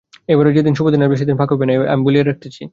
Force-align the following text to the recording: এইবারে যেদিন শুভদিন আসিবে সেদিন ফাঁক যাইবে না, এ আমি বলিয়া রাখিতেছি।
এইবারে 0.29 0.49
যেদিন 0.57 0.73
শুভদিন 0.77 1.01
আসিবে 1.01 1.19
সেদিন 1.21 1.35
ফাঁক 1.39 1.49
যাইবে 1.51 1.65
না, 1.67 1.73
এ 1.75 1.79
আমি 1.93 2.01
বলিয়া 2.07 2.23
রাখিতেছি। 2.23 2.63